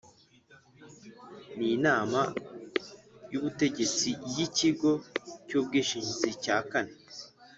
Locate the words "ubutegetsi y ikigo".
3.39-4.91